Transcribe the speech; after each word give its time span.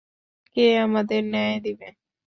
কে 0.57 0.65
আমাদের 0.85 1.21
ন্যায় 1.25 1.57
দিবে? 1.65 1.87